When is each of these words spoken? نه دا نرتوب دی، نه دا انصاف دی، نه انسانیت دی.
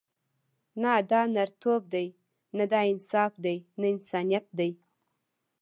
نه 0.81 0.91
دا 1.11 1.21
نرتوب 1.35 1.81
دی، 1.93 2.07
نه 2.57 2.63
دا 2.71 2.79
انصاف 2.91 3.31
دی، 3.43 3.57
نه 3.79 3.85
انسانیت 3.93 4.45
دی. 4.57 4.71